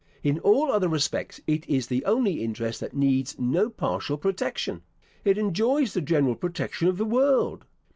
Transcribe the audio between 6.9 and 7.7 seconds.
the world.